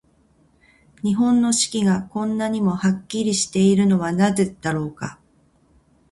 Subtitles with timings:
[1.03, 5.19] 日本の四季が、こんなにもはっきりしているのはなぜだろうか。